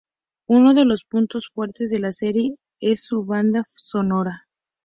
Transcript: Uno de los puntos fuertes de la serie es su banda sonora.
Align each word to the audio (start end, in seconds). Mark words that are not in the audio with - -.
Uno 0.47 0.73
de 0.73 0.83
los 0.83 1.03
puntos 1.03 1.49
fuertes 1.53 1.91
de 1.91 1.99
la 1.99 2.11
serie 2.11 2.55
es 2.79 3.03
su 3.03 3.23
banda 3.23 3.65
sonora. 3.77 4.47